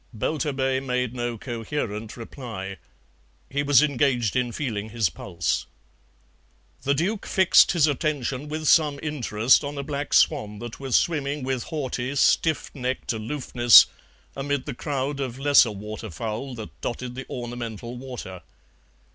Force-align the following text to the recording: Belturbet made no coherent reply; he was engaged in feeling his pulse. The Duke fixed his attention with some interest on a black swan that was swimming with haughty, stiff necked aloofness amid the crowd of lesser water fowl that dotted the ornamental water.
Belturbet 0.15 0.81
made 0.81 1.13
no 1.13 1.37
coherent 1.37 2.17
reply; 2.17 2.77
he 3.51 3.61
was 3.61 3.83
engaged 3.83 4.35
in 4.35 4.51
feeling 4.51 4.89
his 4.89 5.11
pulse. 5.11 5.67
The 6.81 6.95
Duke 6.95 7.27
fixed 7.27 7.73
his 7.73 7.85
attention 7.85 8.47
with 8.49 8.65
some 8.65 8.99
interest 9.03 9.63
on 9.63 9.77
a 9.77 9.83
black 9.83 10.15
swan 10.15 10.57
that 10.57 10.79
was 10.79 10.95
swimming 10.95 11.43
with 11.43 11.65
haughty, 11.65 12.15
stiff 12.15 12.71
necked 12.73 13.13
aloofness 13.13 13.85
amid 14.35 14.65
the 14.65 14.73
crowd 14.73 15.19
of 15.19 15.37
lesser 15.37 15.69
water 15.69 16.09
fowl 16.09 16.55
that 16.55 16.81
dotted 16.81 17.13
the 17.13 17.29
ornamental 17.29 17.95
water. 17.95 18.41